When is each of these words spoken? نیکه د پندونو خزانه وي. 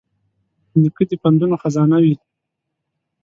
نیکه 0.81 1.03
د 1.09 1.11
پندونو 1.21 1.55
خزانه 1.61 1.97
وي. 2.03 2.15